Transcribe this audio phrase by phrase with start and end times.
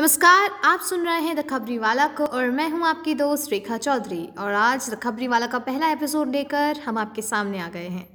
[0.00, 3.76] नमस्कार, आप सुन रहे हैं द खबरी वाला को और मैं हूँ आपकी दोस्त रेखा
[3.76, 7.88] चौधरी। और आज द खबरी वाला का पहला एपिसोड लेकर हम आपके सामने आ गए
[7.88, 8.06] हैं।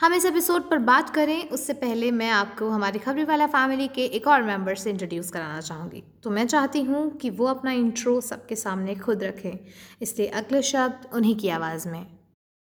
[0.00, 4.04] हम इस एपिसोड पर बात करें, उससे पहले मैं आपको हमारी खबरी वाला फैमिली के
[4.06, 8.20] एक और मेंबर से इंट्रोड्यूस कराना चाहूँगी। तो मैं चाहती हूँ कि वो अपना इंट्रो
[8.22, 9.58] सबके सामने खुद रखें,
[10.02, 12.04] इसलिए अगले शब्द उन्हीं की आवाज़ में।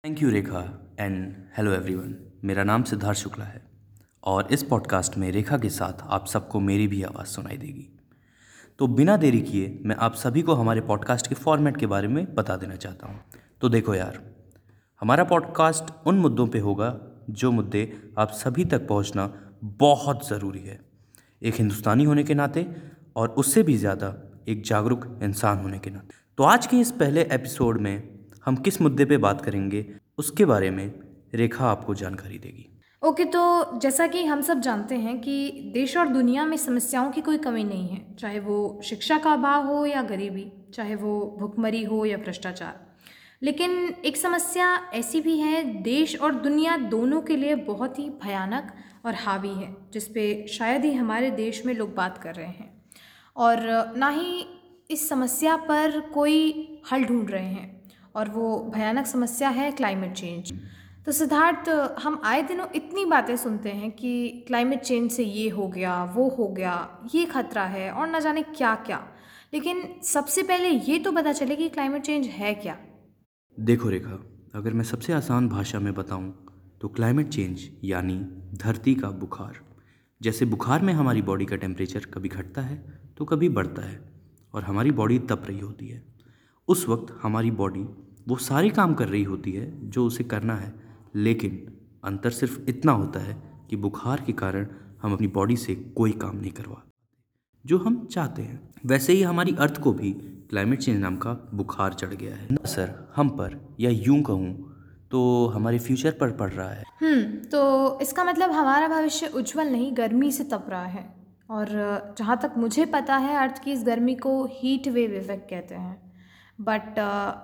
[0.04, 0.64] Thank you Rekha
[1.00, 3.62] and hello everyone मेरा नाम सिद्धार्थ शुक्ला है,
[4.24, 7.90] और इस पॉडकास्ट में रेखा के साथ आप सबको मेरी भी आवाज़ सुनाई देगी।
[8.80, 12.34] तो बिना देरी किए मैं आप सभी को हमारे पॉडकास्ट के फॉर्मेट के बारे में
[12.34, 13.20] बता देना चाहता हूँ।
[13.60, 14.18] तो देखो यार,
[15.02, 16.88] हमारा पॉडकास्ट उन मुद्दों पे होगा
[17.30, 17.82] जो मुद्दे
[18.18, 19.30] आप सभी तक पहुँचना
[19.62, 20.80] बहुत ज़रूरी है।
[21.42, 22.66] एक हिंदुस्तानी होने के नाते
[23.16, 24.14] और उससे भी ज़्यादा
[24.48, 28.80] एक जागरूक इंसान होने के नाते। तो आज के इस पहले एपिसोड में हम किस
[28.82, 29.86] मुद्दे पे बात करेंगे,
[30.18, 30.92] उसके बारे में
[31.34, 32.68] रेखा आपको जानकारी देगी।
[33.02, 37.20] ओके तो जैसा कि हम सब जानते हैं कि देश और दुनिया में समस्याओं की
[37.20, 41.82] कोई कमी नहीं है, चाहे वो शिक्षा का अभाव हो या गरीबी, चाहे वो भुखमरी
[41.84, 42.80] हो या भ्रष्टाचार।
[43.42, 43.70] लेकिन
[44.04, 48.72] एक समस्या ऐसी भी है, देश और दुनिया दोनों के लिए बहुत ही भयानक
[49.06, 52.70] और हावी है, जिस पे शायद ही हमारे देश में लोग बात कर रहे हैं।
[53.36, 54.44] और ना ही
[54.90, 57.80] इस समस्या पर कोई हल ढूंढ रहे हैं,
[58.16, 60.52] और वो भयानक समस्या है क्लाइमेट चेंज
[61.10, 64.10] तो सिद्धार्थ, हम आए दिनों इतनी बातें सुनते हैं कि
[64.46, 66.74] क्लाइमेट चेंज से ये हो गया, वो हो गया,
[67.14, 68.98] ये खतरा है और न जाने क्या क्या
[69.52, 72.76] लेकिन सबसे पहले ये तो पता चले कि क्लाइमेट चेंज है क्या।
[73.58, 74.18] देखो रेखा,
[74.54, 76.32] अगर मैं सबसे आसान भाषा में बताऊँ
[76.80, 78.18] तो क्लाइमेट चेंज यानी
[78.56, 79.58] धरती का बुखार।
[80.20, 82.76] जैसे बुखार में हमारी बॉडी का टेम्परेचर कभी घटता है
[83.18, 83.98] तो कभी बढ़ता है
[84.54, 86.02] और हमारी बॉडी तप रही होती है।
[86.68, 87.82] उस वक्त हमारी बॉडी
[88.28, 91.66] वो सारी काम कर रही होती है जो उसे करना है लेकिन
[92.04, 93.36] अंतर सिर्फ़ इतना होता है
[93.70, 94.66] कि बुखार के कारण
[95.02, 96.82] हम अपनी बॉडी से कोई काम नहीं करवा
[97.64, 100.10] जो हम चाहते हैं। वैसे ही हमारी अर्थ को भी
[100.50, 104.66] क्लाइमेट चेंज नाम का बुखार चढ़ गया है। ना सर, हम पर, या यूँ कहूँ
[105.10, 109.96] तो हमारे फ्यूचर पर पड़ रहा है। हम्म तो इसका मतलब हमारा भविष्य उज्जवल नहीं,
[109.96, 111.04] गर्मी से तप रहा है।
[111.50, 111.68] और
[112.18, 115.96] जहाँ तक मुझे पता है, अर्थ की इस गर्मी को हीट वेव इफ़ेक्ट कहते हैं।
[116.58, 116.98] बट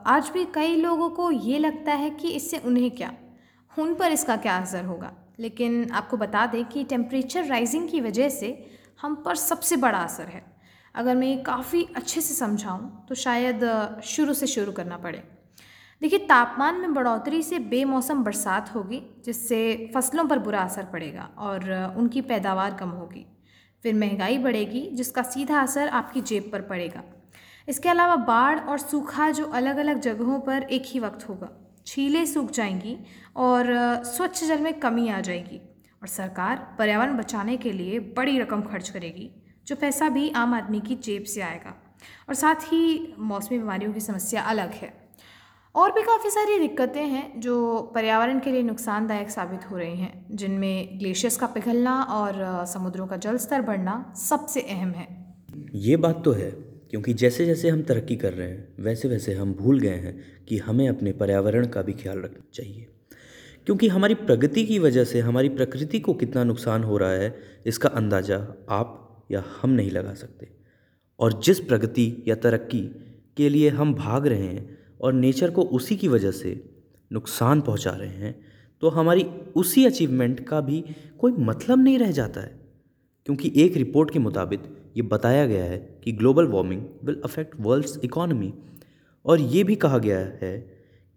[0.07, 3.13] आज भी कई लोगों को ये लगता है कि इससे उन्हें क्या
[3.79, 5.13] उन पर इसका क्या असर होगा?
[5.41, 8.71] लेकिन आपको बता दें कि टेम्परेचर राइजिंग की वजह से
[9.03, 10.45] हम पर सबसे बड़ा असर है।
[10.95, 13.65] अगर मैं ये काफ़ी अच्छे से समझाऊँ तो शायद
[14.05, 15.23] शुरू से शुरू करना पड़े।
[16.03, 21.95] देखिए, तापमान में बढ़ोतरी से बेमौसम बरसात होगी, जिससे फ़सलों पर बुरा असर पड़ेगा और
[21.97, 23.27] उनकी पैदावार कम होगी।
[23.83, 27.03] फिर महँगाई बढ़ेगी, जिसका सीधा असर आपकी जेब पर पड़ेगा।
[27.69, 32.27] इसके अलावा बाढ़ और सूखा जो अलग अलग जगहों पर एक ही वक्त होगा। छीलें
[32.27, 32.97] सूख जाएँगी
[33.37, 33.67] और
[34.05, 35.61] स्वच्छ जल में कमी आ जाएगी
[36.03, 39.31] और सरकार पर्यावरण बचाने के लिए बड़ी रकम खर्च करेगी,
[39.67, 41.99] जो पैसा भी आम आदमी की जेब से आएगा।
[42.29, 45.07] और साथ ही मौसमी बीमारियों की समस्या अलग है।
[45.75, 50.27] और भी काफ़ी सारी दिक्कतें हैं जो पर्यावरण के लिए नुकसानदायक साबित हो रही हैं,
[50.31, 55.35] जिनमें ग्लेशियर्स का पिघलना और समुद्रों का जल स्तर बढ़ना सबसे अहम है।
[55.75, 59.55] ये बात तो है क्योंकि जैसे जैसे हम तरक्की कर रहे हैं, वैसे वैसे हम
[59.55, 62.87] भूल गए हैं कि हमें अपने पर्यावरण का भी ख्याल रखना चाहिए।
[63.67, 67.35] क्योंकि हमारी प्रगति की वजह से, हमारी प्रकृति को कितना नुकसान हो रहा है,
[67.67, 68.37] इसका अंदाज़ा
[68.71, 70.49] आप या हम नहीं लगा सकते।
[71.21, 72.81] और जिस प्रगति या तरक्की
[73.37, 76.61] के लिए हम भाग रहे हैं और नेचर को उसी की वजह से
[77.11, 78.35] नुकसान पहुँचा रहे हैं
[78.83, 79.23] तो हमारी
[79.57, 80.85] उसी अचीवमेंट का भी
[81.19, 82.61] कोई मतलब नहीं रह जाता है।
[83.27, 84.61] क्योंकि एक रिपोर्ट के मुताबिक
[84.97, 88.53] ये बताया गया है कि global warming will affect world's economy.
[89.25, 90.57] और ये भी कहा गया है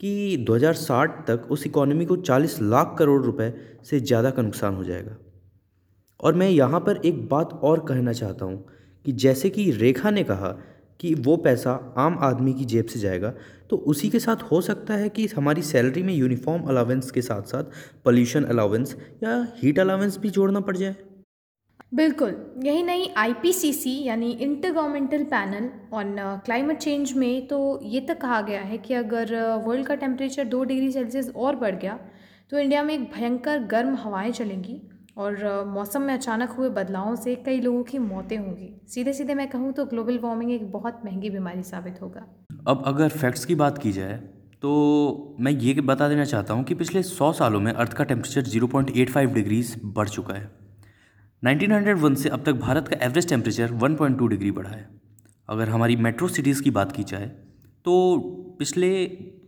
[0.01, 3.53] कि 2060 तक उस इकोनॉमी को 40 लाख करोड़ रुपए
[3.85, 5.17] से ज़्यादा का नुकसान हो जाएगा।
[6.19, 8.65] और मैं यहाँ पर एक बात और कहना चाहता हूँ
[9.05, 10.49] कि जैसे कि रेखा ने कहा
[10.99, 13.33] कि वो पैसा आम आदमी की जेब से जाएगा
[13.69, 17.41] तो उसी के साथ हो सकता है कि हमारी सैलरी में यूनिफॉर्म अलावेंस के साथ
[17.43, 17.63] साथ
[18.05, 20.95] पोल्यूशन अलावेंस या हीट अलावेंस भी जोड़ना पड़ जाए।
[21.91, 24.29] बिल्कुल यही नहीं आईपीसीसी यानी
[24.71, 26.15] intergovernmental panel on
[26.45, 29.33] climate change में तो ये तक कहा गया है कि अगर
[29.65, 31.97] वर्ल्ड uh, का टेम्परेचर दो डिग्री सेल्सियस और बढ़ गया
[32.51, 34.79] तो इंडिया में एक भयंकर गर्म हवाएँ चलेंगी
[35.17, 39.33] और uh, मौसम में अचानक हुए बदलावों से कई लोगों की मौतें होंगी। सीधे सीधे
[39.33, 42.25] मैं कहूँ तो ग्लोबल वार्मिंग एक बहुत महँगी बीमारी साबित होगा।
[42.67, 44.17] अब अगर फैक्ट्स की बात की जाए
[44.61, 48.49] तो मैं ये बता देना चाहता हूँ कि पिछले सौ सालों में अर्थ का temperature
[48.51, 50.58] zero point eight five degrees बढ़ चुका है।
[51.43, 54.87] 1901 से अब तक भारत का एवरेज टेम्परेचर 1.2 डिग्री बढ़ा है।
[55.49, 57.27] अगर हमारी मेट्रो सिटीज़ की बात की जाए
[57.85, 58.17] तो
[58.59, 58.89] पिछले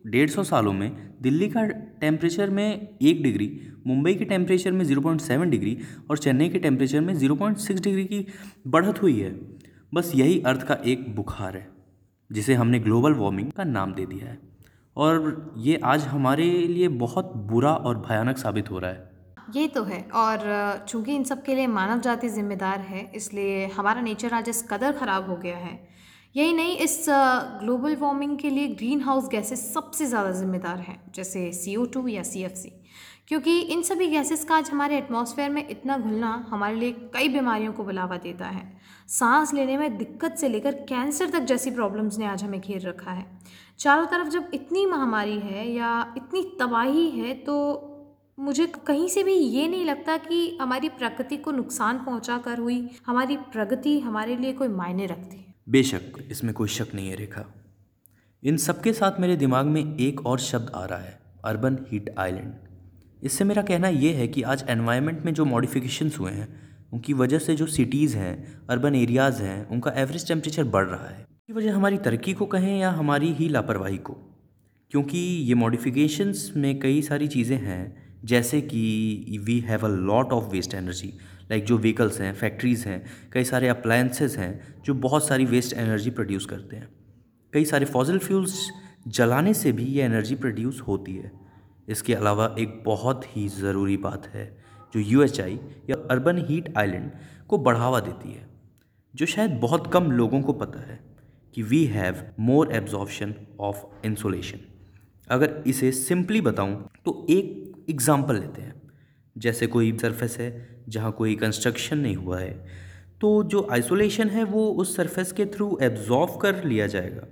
[0.08, 0.92] डेढ़ सौ सालों में
[1.22, 1.66] दिल्ली का
[2.02, 5.78] टेम्परेचर में एक डिग्री, मुंबई के टेम्परेचर में 0.7 डिग्री
[6.10, 8.26] और चेन्नई के टेम्परेचर में 0.6 डिग्री की
[8.68, 9.36] बढ़त हुई है।
[9.94, 11.68] बस यही अर्थ का एक बुखार है,
[12.32, 14.40] जिसे हमने ग्लोबल वार्मिंग का नाम दे दिया है।
[14.98, 19.11] और ये आज हमारे लिए बहुत बुरा और भयानक साबित हो रहा है।
[19.50, 24.02] ये तो है। और चूँकि इन सब के लिए मानव जाति जिम्मेदार है, इसलिए हमारा
[24.02, 25.80] नेचर आज इस कदर ख़राब हो गया है।
[26.36, 31.52] यही नहीं, इस ग्लोबल वार्मिंग के लिए ग्रीन हाउस गैसेस सबसे ज़्यादा जिम्मेदार हैं, जैसे
[31.54, 32.78] सी ओ टू या सी एफ़ सी
[33.28, 37.74] क्योंकि इन सभी गैसेस का आज हमारे एटमॉस्फेयर में इतना घुलना हमारे लिए कई बीमारियों
[37.74, 38.64] को बुलावा देता है।
[39.10, 43.12] सांस लेने में दिक्कत से लेकर कैंसर तक जैसी प्रॉब्लम्स ने आज हमें घेर रखा
[43.12, 43.26] है।
[43.80, 47.58] चारों तरफ़ जब इतनी महामारी है या इतनी तबाही है तो
[48.40, 52.90] मुझे कहीं से भी ये नहीं लगता कि हमारी प्रकृति को नुकसान पहुँचा कर हुई।
[53.06, 56.02] हमारी प्रगति हमारे लिए कोई मायने रखती है। बेशक,
[56.32, 57.46] इसमें कोई शक नहीं है, रेखा।
[58.44, 62.54] इन सबके साथ मेरे दिमाग में एक और शब्द आ रहा है, अर्बन हीट आइलैंड।
[63.24, 66.62] इससे मेरा कहना यह है कि आज एनवायरनमेंट में जो मॉडिफिकेशंस हुए हैं,
[66.94, 71.22] उनकी वजह से जो सिटीज़ हैं, अर्बन एरियाज़ हैं, उनका एवरेज टेम्परेचर बढ़ रहा है।
[71.22, 74.14] इसकी वजह हमारी तरक्की को कहें या हमारी ही लापरवाही को।
[74.92, 80.46] क्योंकि ये मॉडिफिकेशंस में कई सारी चीज़ें हैं जैसे कि we have a lot of
[80.46, 81.14] waste energy
[81.52, 83.04] like जो व्हीकल्स हैं फैक्ट्रीज़ हैं,
[83.34, 86.90] कई सारे अप्लायंसेस हैं जो बहुत सारी वेस्ट एनर्जी प्रोड्यूस करते हैं।
[87.54, 88.70] कई सारे फॉजल फ्यूल्स
[89.08, 91.32] जलाने से भी ये एनर्जी प्रोड्यूस होती है।
[91.90, 94.46] इसके अलावा एक बहुत ही ज़रूरी बात है,
[94.94, 95.24] जो यू
[95.90, 97.12] या अर्बन हीट आइलैंड
[97.48, 98.46] को बढ़ावा देती है,
[99.14, 101.00] जो शायद बहुत कम लोगों को पता है
[101.56, 104.60] कि we have more absorption of insolation
[105.28, 106.76] अगर इसे सिंपली बताऊँ
[107.06, 108.80] तो एक एग्ज़ाम्पल लेते हैं।
[109.36, 110.50] जैसे कोई सरफेस है
[110.90, 112.54] जहाँ कोई कंस्ट्रक्शन नहीं हुआ है
[113.22, 117.28] तो जो आइसोलेशन है वो उस सरफेस के थ्रू एब्जॉर्व कर लिया जाएगा।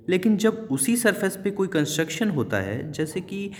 [0.00, 3.50] लेकिन जब उसी सरफेस पे कोई कंस्ट्रक्शन होता है, जैसे कि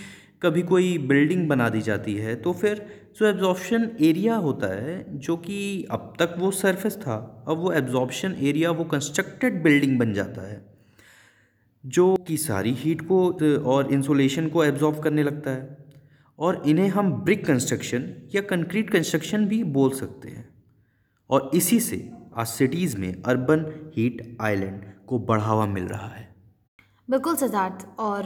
[0.41, 2.85] कभी कोई बिल्डिंग बना दी जाती है तो फिर
[3.17, 7.15] जो एब्जॉर्प्शन एरिया होता है, जो कि अब तक वो सरफेस था,
[7.47, 10.61] अब वो एब्जॉर्प्शन एरिया वो कंस्ट्रक्टेड बिल्डिंग बन जाता है,
[11.83, 13.19] जो कि सारी हीट को
[13.67, 15.85] और इंसोलेशन को एब्जॉर्व करने लगता है।
[16.39, 20.47] और इन्हें हम ब्रिक कंस्ट्रक्शन या कंक्रीट कंस्ट्रक्शन भी बोल सकते हैं।
[21.29, 21.97] और इसी से
[22.37, 26.25] आज सिटीज़ में अर्बन हीट आइलैंड को बढ़ावा मिल रहा है।
[27.09, 28.25] बिल्कुल सिद्धार्थ, और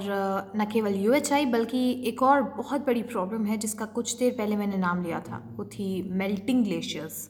[0.55, 4.77] न केवल यूएचआई बल्कि एक और बहुत बड़ी प्रॉब्लम है जिसका कुछ देर पहले मैंने
[4.77, 7.29] नाम लिया था, वो थी मेल्टिंग ग्लेशियर्स।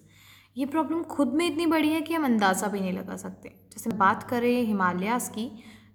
[0.57, 3.89] ये प्रॉब्लम खुद में इतनी बड़ी है कि हम अंदाज़ा भी नहीं लगा सकते। जैसे
[3.97, 5.49] बात करें हिमालयास की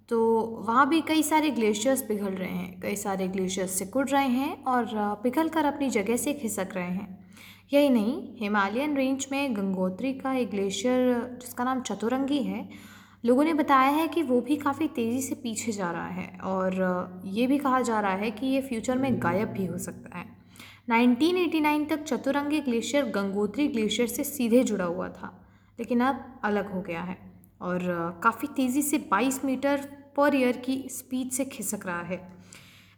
[0.09, 0.19] तो
[0.67, 4.85] वहाँ भी कई सारे ग्लेशियर्स पिघल रहे हैं, कई सारे ग्लेशियर्स सिकुड़ रहे हैं और
[5.23, 7.25] पिघल कर अपनी जगह से खिसक रहे हैं।
[7.73, 12.67] यही नहीं, हिमालयन रेंज में गंगोत्री का एक ग्लेशियर जिसका नाम चतुरंगी है,
[13.25, 17.21] लोगों ने बताया है कि वो भी काफ़ी तेज़ी से पीछे जा रहा है और
[17.25, 20.25] ये भी कहा जा रहा है कि ये फ्यूचर में गायब भी हो सकता है।
[20.91, 25.33] 1989 तक चतुरंगी ग्लेशियर गंगोत्री ग्लेशियर से सीधे जुड़ा हुआ था,
[25.79, 27.17] लेकिन अब अलग हो गया है।
[27.61, 29.87] और काफ़ी तेज़ी से 22 मीटर
[30.17, 32.19] पर ईयर की स्पीड से खिसक रहा है।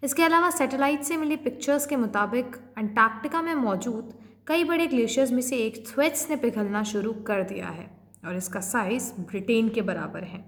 [0.03, 4.13] इसके अलावा सैटेलाइट से मिली पिक्चर्स के मुताबिक अंटार्कटिका में मौजूद
[4.47, 7.89] कई बड़े ग्लेशियर्स में से एक थ्वेट्स ने पिघलना शुरू कर दिया है
[8.25, 10.43] और इसका साइज़ ब्रिटेन के बराबर है।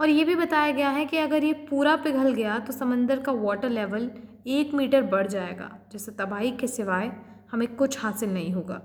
[0.00, 3.32] और ये भी बताया गया है कि अगर ये पूरा पिघल गया तो समंदर का
[3.32, 4.10] वाटर लेवल
[4.46, 7.12] एक मीटर बढ़ जाएगा, जिससे तबाही के सिवाय
[7.52, 8.80] हमें कुछ हासिल नहीं होगा।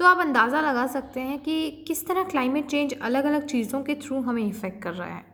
[0.00, 3.94] तो आप अंदाज़ा लगा सकते हैं कि किस तरह क्लाइमेट चेंज अलग अलग चीज़ों के
[3.94, 5.24] थ्रू हमें इफ़ेक्ट कर रहा है।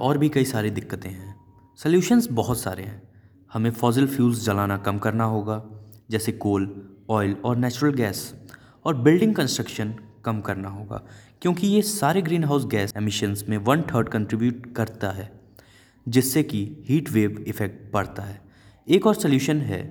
[0.00, 1.34] और भी कई सारी दिक्कतें हैं।
[1.78, 3.02] सल्यूशंस बहुत सारे हैं।
[3.50, 5.60] हमें फॉजिल फ्यूल्स जलाना कम करना होगा,
[6.10, 6.68] जैसे कोल
[7.10, 8.22] ऑयल और नेचुरल गैस
[8.84, 9.94] और बिल्डिंग कंस्ट्रक्शन
[10.24, 11.02] कम करना होगा,
[11.42, 15.30] क्योंकि ये सारे ग्रीन हाउस गैस एमिशंस में वन थर्ड कंट्रीब्यूट करता है,
[16.06, 18.40] जिससे कि हीट वेव इफ़ेक्ट बढ़ता है।
[18.88, 19.82] एक और सोल्यूशन है,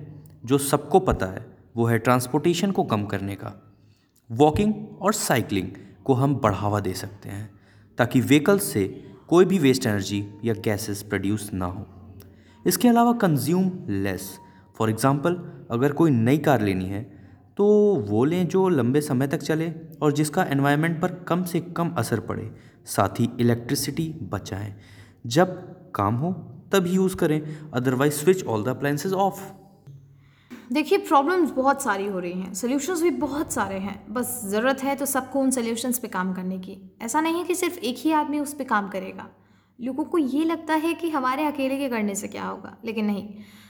[0.44, 3.60] जो सबको पता है, वो है ट्रांसपोर्टेशन को कम करने का।
[4.30, 5.68] वॉकिंग और साइकिलिंग
[6.04, 7.50] को हम बढ़ावा दे सकते हैं,
[7.98, 8.84] ताकि व्हीकल्स से
[9.28, 11.86] कोई भी वेस्ट एनर्जी या गैसेस प्रोड्यूस ना हो।
[12.64, 14.38] इसके अलावा कंज्यूम लेस।
[14.78, 15.34] फॉर एग्ज़ाम्पल
[15.70, 17.02] अगर कोई नई कार लेनी है
[17.56, 17.64] तो
[18.08, 19.70] वो लें जो लंबे समय तक चले
[20.02, 22.50] और जिसका एनवायरनमेंट पर कम से कम असर पड़े।
[22.86, 24.74] साथ ही इलेक्ट्रिसिटी बचाएँ।
[25.26, 25.52] जब
[25.94, 26.32] काम हो
[26.72, 27.40] तब यूज़ करें
[27.72, 29.40] otherwise switch all the appliances off
[30.72, 34.94] देखिए प्रॉब्लम्स बहुत सारी हो रही हैं सोल्यूशंस भी बहुत सारे हैं। बस ज़रूरत है
[34.96, 38.12] तो सबको उन सोल्यूशंस पे काम करने की। ऐसा नहीं है कि सिर्फ़ एक ही
[38.12, 39.28] आदमी उस पर काम करेगा।
[39.78, 43.28] लोगों को ये लगता है कि हमारे अकेले के करने से क्या होगा, लेकिन नहीं।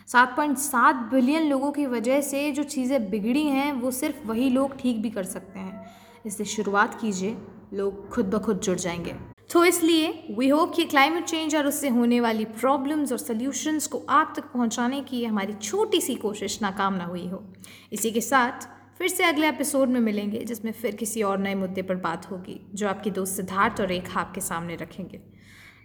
[0.08, 4.48] सात पॉइंट सात बिलियन लोगों की वजह से जो चीज़ें बिगड़ी हैं, वो सिर्फ़ वही
[4.50, 5.86] लोग ठीक भी कर सकते हैं।
[6.26, 7.36] इससे शुरुआत कीजिए,
[7.74, 9.14] लोग खुद ब खुद जुड़ जाएँगे।
[9.54, 14.06] तो इसलिए वी होप कि क्लाइमेट चेंज और उससे होने वाली प्रॉब्लम्स और सल्यूशंस को
[14.08, 17.52] आप तक पहुँचाने की हमारी छोटी सी कोशिश नाकाम ना हुई हो।
[17.92, 18.66] इसी के साथ,
[18.98, 22.70] फिर से अगले एपिसोड में मिलेंगे, जिसमें फिर किसी और नए मुद्दे पर बात होगी,
[22.74, 25.20] जो आपके दोस्त सिद्धार्थ और रेखा आपके सामने रखेंगे।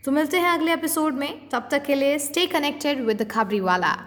[0.05, 3.59] तो मिलते हैं अगले एपिसोड में, तब तक के लिए स्टे कनेक्टेड विद द खबरी
[3.59, 3.97] वाला